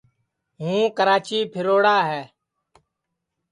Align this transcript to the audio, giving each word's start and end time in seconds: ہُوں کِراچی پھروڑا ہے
ہُوں 0.59 0.81
کِراچی 0.97 1.39
پھروڑا 1.53 1.97
ہے 2.09 2.21